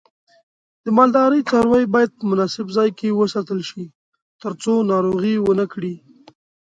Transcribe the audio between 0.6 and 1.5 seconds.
د مالدارۍ